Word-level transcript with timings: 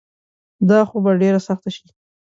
دا 0.69 0.79
خو 0.89 0.97
به 1.03 1.11
ډیره 1.21 1.39
سخته 1.47 1.69
شي 1.75 1.85